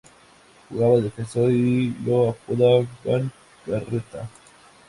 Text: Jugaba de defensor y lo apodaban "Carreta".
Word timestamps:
Jugaba 0.71 0.95
de 0.95 1.03
defensor 1.03 1.51
y 1.51 1.93
lo 2.03 2.31
apodaban 2.31 2.89
"Carreta". 3.63 4.27